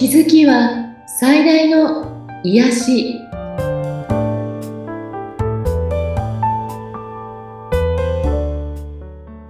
[0.00, 3.20] 気づきは最大の癒し。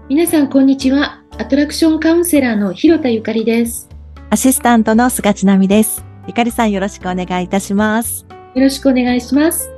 [0.08, 1.22] 皆さんこんにちは。
[1.38, 3.88] アトラクションカウンセラーの広田ゆかりです。
[4.30, 6.04] アシスタントの菅千奈美です。
[6.26, 8.26] ゆかりさんよろしくお願いいたします。
[8.56, 9.70] よろしくお願いします。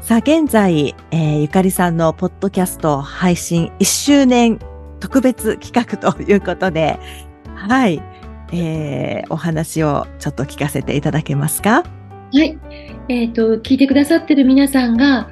[0.00, 4.60] さあ現在、えー、ゆかりさんのポッドキャスト配信1周年
[5.00, 7.00] 特別企画ということで
[7.56, 8.11] はい
[8.52, 11.84] えー、お話をちょっと聞かせていただけますか？
[12.34, 12.58] はい。
[13.08, 15.30] え、ー、と、聞いてくださってる皆さんが、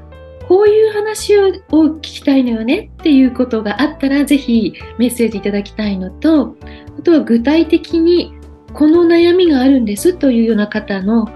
[0.48, 2.90] こういう話を聞きたいのよね？
[3.00, 6.56] っていうことがあったら、ぜひメッセージいただきたいのと、
[6.98, 8.34] あとは具体的に
[8.72, 11.28] この悩みがあるんですというような方の、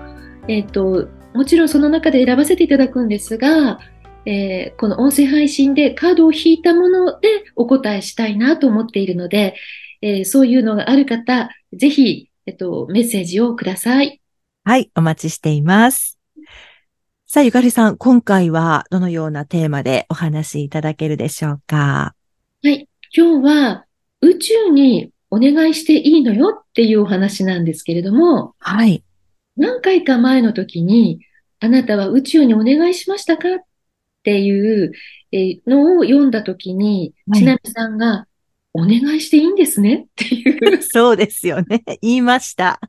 [0.48, 3.78] えっ、ー、と、もちろんその中で選ばせていただくんですが、
[4.26, 9.54] えー、この音声配信でカードを引いたものでお答えしたいなと思っているので、
[10.06, 14.20] えー、そういうのがある方、ぜひ、えっと、メッセージをください。
[14.62, 16.19] はい、お待ちしています。
[17.27, 22.14] さあ、ゆかりさん、今回はどのようなテーマでお話しいただけるでしょうか？
[22.62, 23.86] はい、今日は
[24.20, 29.02] 宇宙にお願いしていいのよっていうお話なんですけれども、はい。
[29.56, 31.20] 何回か前の時に、
[31.60, 33.48] あなたは宇宙にお願いしましたか？
[33.55, 33.58] っ
[34.22, 34.92] ていう
[35.66, 38.27] のを読んだ時に、ちなみさんが、
[38.77, 40.78] お願いしていいんですねっていう。
[40.83, 41.84] そうですよね。
[42.03, 42.81] 言いました。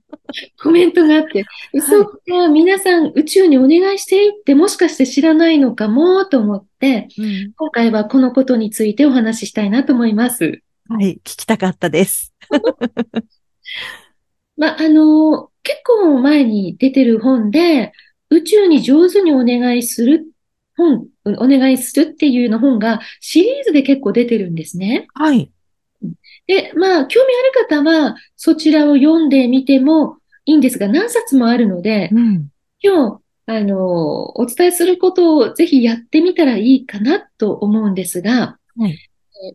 [0.62, 1.46] コメントがあって、
[1.80, 10.60] そうか、皆さん宇宙にお願いしていいってもしかして知らないのかもと思って、うん、今回はこのことについてお話ししたいなと思います。
[10.90, 12.34] はい、聞きたかったです。
[14.58, 17.92] まあ、あの、結構前に出てる本で、
[18.32, 20.26] 宇宙に上手にお願いする
[20.76, 25.06] 本、お願いするっていうの本がシリーズで結構出てるんですね。
[25.14, 25.52] はい。
[26.48, 27.28] で、まあ、興味
[27.68, 32.50] ある方は、そちらを読んでみてもいいんですが、何冊もあるので、うん、
[32.82, 38.98] 今日、あの、お伝えすることをぜひやってみたらいいかなと思うんですが、はい、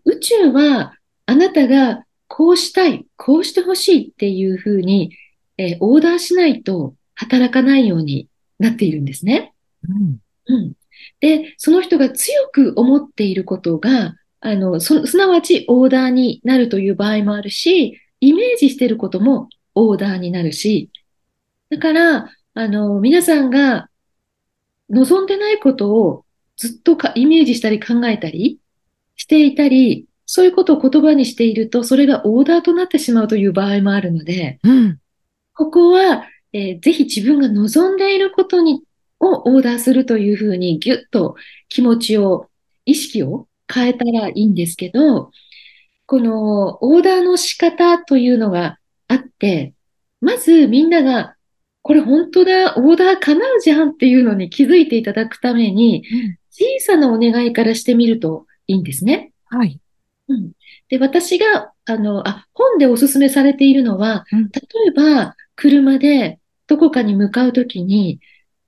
[0.04, 0.94] 宇宙は
[1.26, 5.16] あなたがこうしたい、こうしてほしいっていうふうに、
[5.58, 8.28] えー、オーダーしないと働かないように
[8.58, 9.52] なっているんですね。
[9.88, 10.72] うん、うん、
[11.20, 20.90] で、その人が強く思っていることが、あの、すなわちオーダーになるという場合もあるし、イメージしてることもオーダーになるし、
[21.68, 23.88] だから、あの、皆さんが
[24.88, 26.24] 望んでないことを
[26.56, 28.58] ずっとかイメージしたり考えたり
[29.16, 34.98] していたり、そういうことを言葉にしていると、それがオーダーとなってしまうという場合もあるので、うん、
[35.54, 38.82] ここは、えー、ぜひ自分が望んでいることに
[39.20, 41.36] をオーダーするというふうにぎゅっと
[41.68, 42.48] 気持ちを、
[42.86, 45.30] 意識を変えたらいいんですけど、
[46.06, 49.74] このオーダーの仕方というのがあって、
[50.20, 51.36] まずみんなが、
[51.82, 56.04] これ本当だ、オーダー叶うじゃんっていうのに気づいていただくために、
[56.50, 59.32] 小さなお願いからしてみるといいんですね。
[59.46, 59.80] はい。
[60.28, 60.52] うん、
[60.88, 64.38] で、私が、あの、あ、本でおすすめされているのは、例
[64.88, 68.20] えば、車でどこかに向かうときに、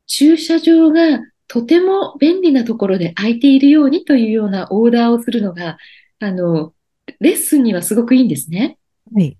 [0.06, 1.20] 駐車場が
[1.52, 5.76] とても便利なところで空いているようにというようなオーダーをするのが、
[6.18, 6.72] あの、
[7.20, 8.78] レッスンにはすごくいいんですね。
[9.14, 9.36] はい。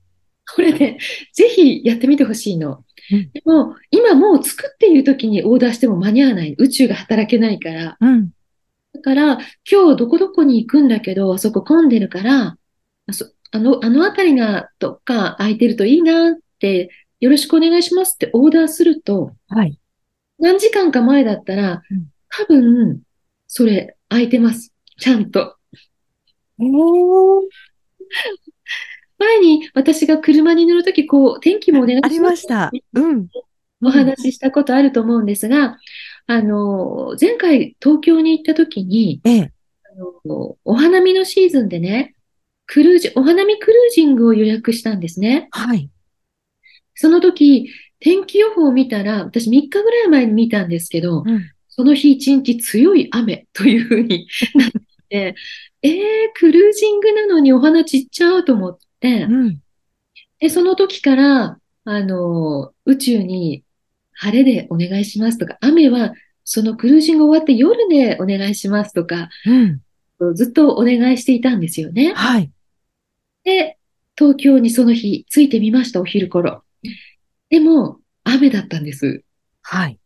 [0.54, 0.98] これね、
[1.32, 2.84] ぜひやってみてほしいの。
[3.12, 6.54] うん、でも、今もう作っている時にオーダーしても間に合わない。
[6.58, 7.96] 宇宙が働けないから。
[7.98, 8.28] うん、
[8.94, 9.38] だから、
[9.70, 12.58] 今日どこどこに行くんだけど、あそこ混んでるから、
[13.52, 16.90] あの、あの辺りがどっか空いてるといいなって、
[17.20, 19.78] よろしくお願いしますってオーダーすると、はい。
[20.42, 21.82] 何時間か前だったら、
[22.28, 23.00] 多分、
[23.47, 24.72] それ、空いてます。
[24.98, 25.56] ちゃんと。
[29.19, 32.08] 前に私が車に乗るとき、こう、天気もお願いします。
[32.08, 32.72] ありました。
[32.94, 33.28] うん。
[33.84, 35.78] お話ししたことあると思うんですが、
[36.26, 39.52] あの、前回東京に行ったときに、ええ、
[39.94, 42.16] あの、お花見のシーズンでね、
[42.66, 45.46] クルージ、お花見クルージングを予約したんですね。
[45.52, 45.88] はい。
[46.94, 47.70] その時、
[48.02, 54.70] 天気予報を見たら、私3日ぐらい前に見たんですけど、うん、その日一日強い雨というふうに なっ
[55.08, 55.34] て、
[55.82, 55.99] えー、
[56.34, 59.60] クルージングなのにお花散っちゃうと思って、うん、
[60.40, 63.62] で、その時から、あの、宇宙に
[64.12, 66.12] 晴れでお願いしますとか、雨は
[66.43, 72.14] そのクルージング終わって夜でお願いしますとか、うん、ずっとお願いしていたんですよね。
[72.14, 72.50] はい。
[73.44, 73.78] で、
[74.19, 76.64] 東京にその日着いてみました、お昼頃。
[77.52, 79.22] でも、雨だったんです。
[79.60, 79.99] はい。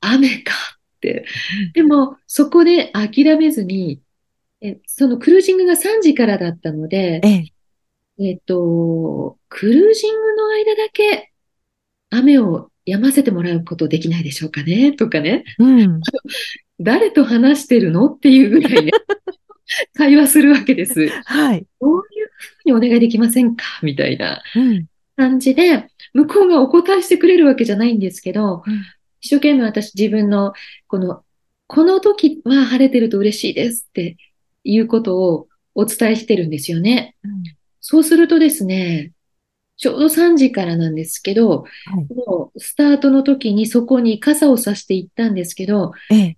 [0.00, 0.52] 雨か
[0.96, 1.24] って。
[1.72, 4.00] でも、そこで諦めずに、
[4.60, 11.32] えそのクルージングが3時からだったので、えええっと、クルージングの間だけ
[12.10, 14.92] 雨を止ませてもらうことできないでしょうかね？
[14.92, 15.44] とかね。
[15.60, 16.00] うん。
[16.80, 18.06] 誰と話してるの？
[18.06, 18.90] っていうぐらいね、
[19.94, 21.08] 会話するわけです。
[21.08, 21.66] はい。
[21.80, 23.64] どういうふうにお願いできませんか？
[23.82, 24.42] みたいな
[25.16, 28.82] 感じで、向こうがお答えしてくれるわけじゃないんですけど、うん、
[29.20, 30.52] 一生懸命私自分の、
[30.86, 31.22] この、
[31.66, 34.16] この時は晴れてると嬉しいですって
[34.62, 37.16] いうことをお伝えしてるんですよね。
[37.24, 37.42] うん、
[37.80, 39.12] そうするとですね、
[39.76, 41.66] ちょうど3時からなんですけど、は
[41.98, 46.36] い、もうスタートの時にそこに傘をさして行ったんですけど、ええ、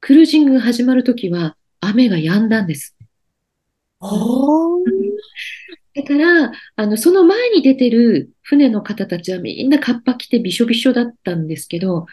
[0.00, 2.96] クルージングが始まる時は雨が止んだんです。
[5.98, 12.06] だから、あの、その前に出てる船の方たちはみんなカッパ着てびしょびしょだったんですけど、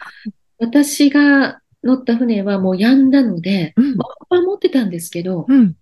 [0.58, 5.76] 私が乗った船はもう止んだので、うん、カッパ持ってたんですけど、うん、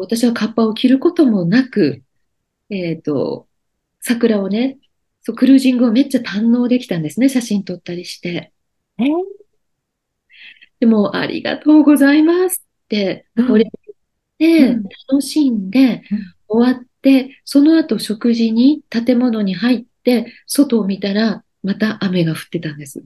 [0.00, 2.02] 私はカッパを着ることもなく、
[2.70, 3.46] えっ、ー、と、
[4.00, 4.78] 桜をね、
[5.20, 8.52] そう、クルージングをめっちゃ堪能できたんですね、写真撮ったりして。
[8.98, 9.06] えー、
[10.80, 13.70] でも、ありがとうございますって、お礼
[14.38, 14.68] で、
[15.10, 16.02] 楽しんで、
[16.48, 23.04] 終わって、その後食事に建物に入って、外を見たら、また雨が降ってたんです。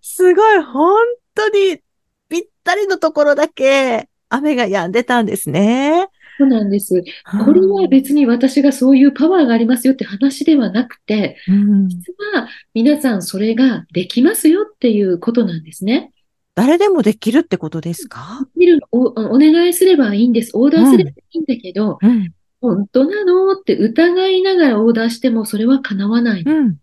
[0.00, 0.96] すごい、本
[1.34, 1.80] 当に
[2.28, 6.08] ぴったりのところだけ雨が止んでたんですね。
[6.38, 7.02] そうなんです。
[7.44, 16.12] これは別に私がそういうパワーがありますよって話ではなくて、うん、実は皆さんそれができますよっていうことなんですね。
[16.56, 18.48] 誰でもできるってことですか？
[18.90, 20.52] おお願いすればいいんです。
[20.54, 22.32] オーダーすればいいんだけど、うん、
[22.62, 26.42] 本当なのって疑いながらオーダーしてもそれは叶わない。
[26.42, 26.78] うん、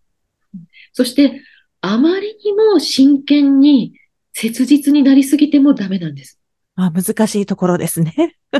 [0.94, 1.42] そして、
[1.82, 3.94] あまりにも真剣に
[4.34, 6.40] 切実になりすぎてもダメなんです。
[6.76, 8.38] あ難しいところですね。
[8.52, 8.60] あ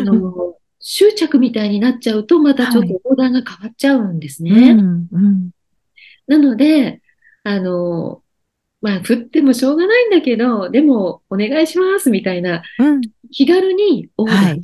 [0.00, 4.50] の、執着みたいになっちゃうと、またちょっとオーダーが変わっちゃうんですね。
[4.50, 5.50] はいうんうん、
[6.26, 7.00] なので、
[7.44, 8.22] あの、
[8.80, 13.00] まあ、降ってもしょうがないんだけど、でも、お願いしますみたいな、うん、
[13.30, 14.60] 気軽にオーダー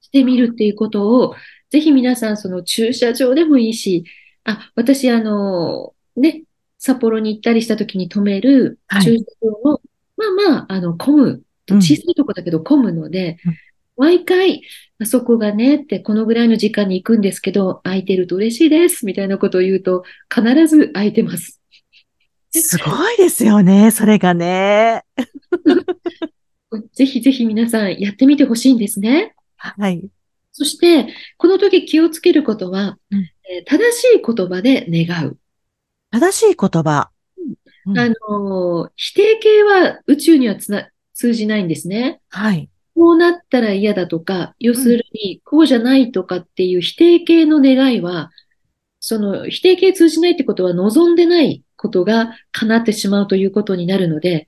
[0.00, 4.04] してみるっていうことを、はい、ぜひ皆さん、その駐車場でもいいし、
[4.44, 6.42] あ、私、あの、ね、
[6.78, 13.56] 札幌に行ったりした時に止める駐車場も、はい、まあまあ、あの、混む小さいとこだけど混むので、うん、
[13.96, 14.62] 毎回、
[15.00, 20.02] あそこがねって、このぐらいの時間に行くんですけど、空いてると嬉しいです、みたいなことを言うと、
[20.34, 21.61] 必ず空いてます。
[22.52, 25.04] すごいですよね、それがね。
[26.94, 29.34] ぜひぜひ皆さんやってみてほしいんですね。
[29.56, 30.04] はい。
[30.52, 31.08] そして、
[31.38, 33.28] この時気をつけることは、うん、
[33.64, 35.38] 正しい言葉で願う。
[36.10, 37.10] 正しい言葉。
[37.86, 42.20] うん、あの、否定形は宇宙にはつな通じないんですね。
[42.28, 42.68] はい。
[42.94, 48.30] こうなったら嫌だとか、要するに、こうじゃないとかっていう否定形の願いは、
[49.04, 54.46] その否定形通じないってことは望んでないことが叶ってしまうということになるので、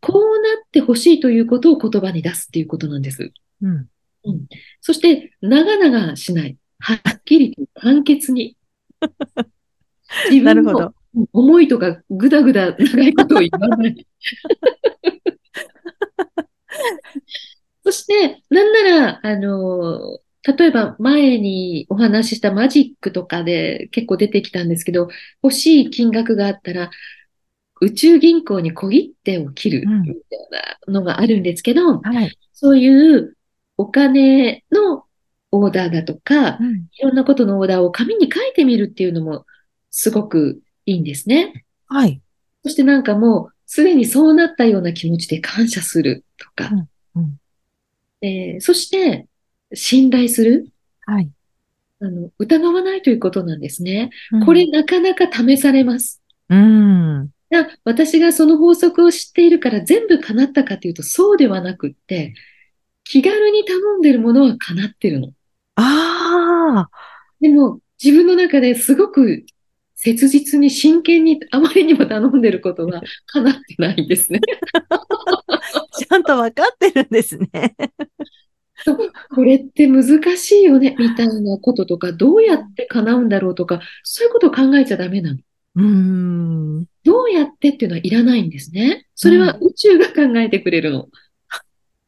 [0.00, 3.32] こうなってほしいということを言葉に出すっていうことなんです。
[3.62, 3.86] うん。
[4.24, 4.46] うん、
[4.80, 6.56] そして、長々しない。
[6.80, 8.56] はっきりと簡潔に。
[10.30, 10.92] 自分の
[11.32, 14.06] 思いとかぐだぐだ長いことを言わない。
[17.84, 25.08] そして、なんなら、あの、例えば前にお話ししたマジックとかで結構出てきたんですけど、
[25.42, 26.90] 欲しい金額があったら、
[27.80, 30.48] 宇宙銀行に小切手を切るみたい
[30.86, 33.36] なのがあるんですけど、うんはい、そういう
[33.76, 35.04] お金の
[35.50, 39.46] オーダーだとか、うん、いろんなことのオーダーを紙に書いてみるっていうのも
[39.90, 41.64] すごくいいんですね。
[41.86, 42.20] はい。
[42.64, 46.70] そしてなんかもうすでにそうなったような気持ちで感謝するとか、
[47.14, 47.22] うん。
[47.22, 49.26] うん、えー、そして
[49.74, 50.68] 信頼する？
[51.06, 51.30] はい。
[52.00, 54.10] あの、疑わないということなんですね。
[54.32, 56.20] うん、これなかなか試されます。
[56.48, 57.30] うん。
[57.84, 62.34] 私がその法則を知っているから全部叶ったかというとそうではなくって、
[63.04, 65.32] 気軽に頼んでるものは叶ってるの。
[65.76, 66.90] ああ。
[67.40, 69.44] でも自分の中ですごく
[69.96, 74.40] 切実に真剣にあまりにも頼んでることは 叶ってないんですね。
[75.98, 77.76] ちゃんと分かってるんですね。
[79.34, 85.38] これって難しいよね、みたいなこととか、どうやって叶うんだろうとか、そういうことを考えちゃダメなの。
[85.74, 89.06] うんどうやってっていうのはいらないんですね。
[89.14, 91.08] それは宇宙が考えてくれるの。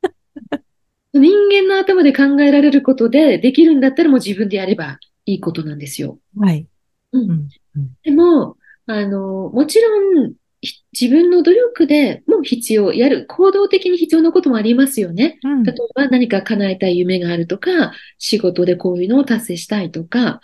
[1.14, 6.19] 人間の頭で考えられることでできるんだったらもう自分でやればいいことなんですよ。
[6.37, 6.66] はい。
[7.12, 7.49] うん。
[8.02, 10.35] でも、あの、もちろん、
[10.99, 15.38] 自分の努力でも必要、やる、行動的に必要なこともありますよね。
[15.42, 20.40] うん、例えば何か叶えたい夢があるとか、仕事でこういうのを達成したいとか、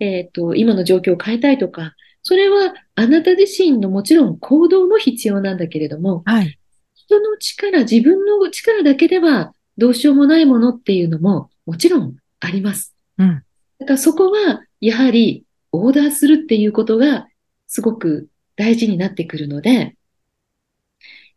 [0.00, 6.58] えっ、ー、と、今の状況を変えたいとか、それはあなた自身のもちろん行動も必要なんだけれども、はい、
[6.94, 12.94] 人の力、自分の力だけではどうしようもないものっていうのももちろんあります。
[13.18, 13.42] うん。
[13.80, 17.26] だからそこはやはりオーダーするっていうことが
[17.66, 18.28] すごく
[18.62, 19.96] 大事になってくるので、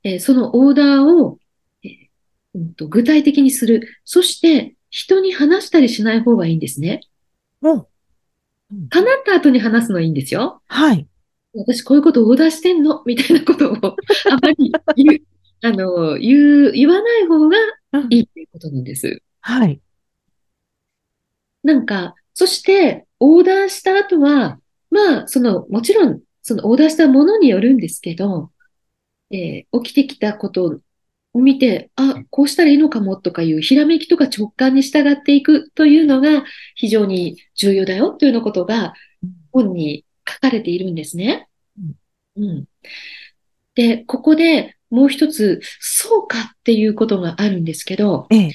[0.04, 1.40] えー、そのオーダーを、
[1.84, 1.92] えー
[2.54, 3.90] うんと、具体的にする。
[4.04, 7.02] そして人に話したりしない方がいいんですね。
[7.64, 7.86] うん。
[8.90, 10.62] 叶った後に話すのいいんですよ。
[10.68, 11.08] はい。
[11.56, 13.02] 私こういうことをオーダーしてんの？
[13.08, 13.96] みたいなことを あ
[14.42, 15.20] まり言う、
[15.64, 17.58] あの、言う、言わない方が
[18.12, 19.20] いいっていうことなんです。
[19.40, 19.82] はい。
[21.64, 24.60] なんか、そして、オーダーした後は、
[24.92, 28.52] まあ、その、もちろん、そのオーダーしたものによるんですけど、
[29.32, 30.80] えー、起きてきたこと
[31.34, 38.94] を見て、あ、こうしたらいいのかもとかいうひらめきとか直感に従っていくというのが非常に重要だよというようなことが
[39.52, 41.50] 本に書かれているんですね。
[42.36, 42.66] うん。
[43.74, 48.52] で、ここでもう一つ、そうかっていうことがあるんですけど、ええ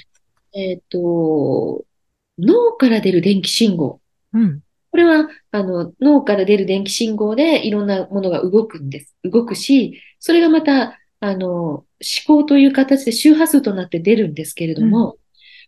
[0.52, 1.84] えっ、と、
[2.38, 4.00] 脳から出る電気信号。
[4.32, 4.62] うん。
[4.90, 9.16] これは、あの、脳から出る電気信号でいろんなものが動くんです。
[9.24, 11.86] 動くし、それがまた、あの、思
[12.26, 15.18] 考という形で周波数となって出るんですけれども、うん、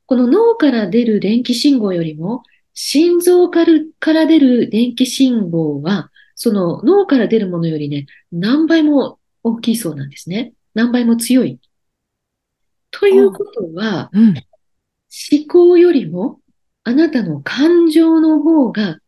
[0.07, 2.43] この脳から出る電気信号よりも、
[2.75, 10.55] 心臓から出る電気信号は、その脳から出るものよりね、何倍も大きいそうなんですね。
[10.75, 11.61] 何倍も強い。
[12.91, 16.41] ということは、うん、思考よりも、
[16.85, 18.99] あなたの感情の方が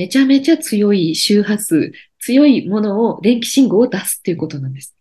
[0.00, 4.96] めちゃめちゃ強い周波数、強いものを、電気信号を出すっていうことなんです。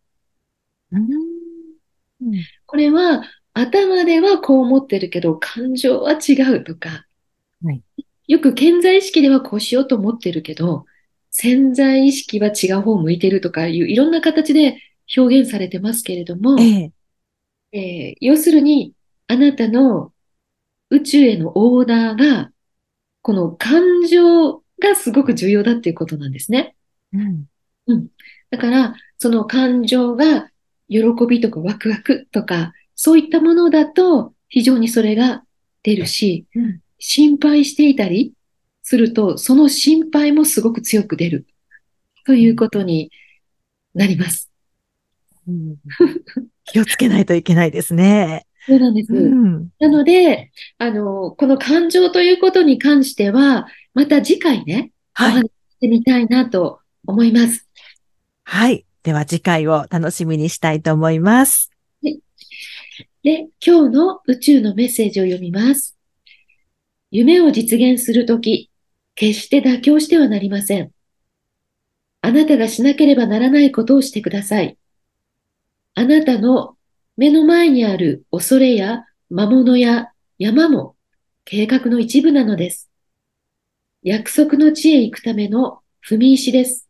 [0.91, 2.33] うん、
[2.65, 7.05] これは、頭ではこう思ってるけど、感情は違うとか、
[7.63, 7.81] はい、
[8.27, 10.85] よく健在意識ではこうしようと思ってるけど、
[11.31, 14.81] 潜在意識は違う方向いてるとかいういろんな形で
[15.15, 16.91] 表現されてますけれども、え
[17.71, 17.79] え。
[17.79, 18.93] えー、要するに、
[19.27, 20.11] あなたの
[20.89, 22.51] 宇宙へのオーダーが、
[23.21, 26.75] この感情がすごく重要だっていうことなんですね。
[27.13, 27.45] うん。
[27.87, 28.07] うん。
[28.49, 30.49] だから、その感情が
[30.87, 35.43] 喜びとかワクワクとか、そういったものだと非常にそれが
[35.83, 38.33] 出るし、うん、心配していたり
[38.83, 41.45] すると、その心配もすごく強く出る
[42.25, 43.11] ということに
[43.93, 44.49] なります。
[45.47, 45.75] うん、
[46.65, 48.45] 気をつけないといけないですね。
[48.65, 49.13] そうなんです。
[49.13, 53.67] うん、なので、あの、この感情ということに関しては、
[53.99, 55.49] また次回ね、はい、お話し
[55.81, 57.67] てみたいなと思います。
[58.45, 58.85] はい。
[59.03, 61.69] では次回を楽しみにしたいと思います。
[62.01, 65.97] で、今日の宇宙のメッセージを読みます。
[67.11, 68.71] 夢を実現するとき、
[69.15, 70.91] 決して妥協してはなりません。
[72.21, 74.77] あなたがしなければならないことをしてください。
[75.95, 76.77] あなたの
[77.17, 80.95] 目の前にある恐れや魔物や山も
[81.43, 82.88] 計画の一部なのです。
[84.01, 86.87] 約束の地へ行くための踏み石です。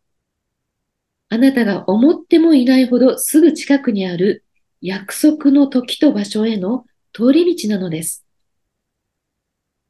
[1.30, 4.44] あなたが思ってもいないほどすぐ近くにある
[4.82, 8.26] 約束の時と場所への通り道なのです。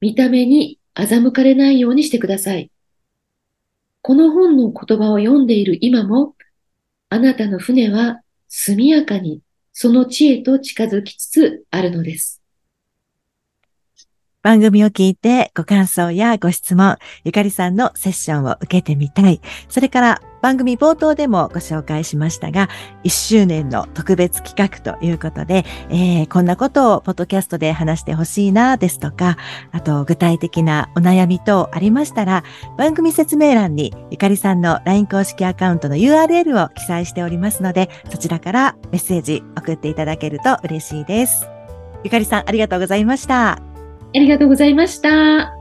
[0.01, 2.71] 見た目に欺かれないようにしてください。
[4.01, 6.35] この本の言葉を読んでいる今も、
[7.09, 9.41] あなたの船は速やかに
[9.73, 12.38] その知恵と近づきつつあるのです。
[14.41, 19.41] 番組を聞いてご感想やご質問、ゆかりさんのセッションを受けてみたい。
[19.67, 22.69] それから番組冒頭でもご紹介しましたが、
[23.03, 29.35] 1周年の特別企画ということで、えー、こんなことをポッドキャストで話してほしいなですとか、
[29.73, 32.45] あと具体的なお悩み等ありましたら、
[32.77, 41.45] 番組説明欄にゆかりさんの LINE 公式アカウントの URL を記載しておりますので、そちらからメッセージ送っていただけると嬉しいです。
[42.05, 43.68] ゆかりさん、ありがとうございました。
[44.15, 45.58] ありがとうございました。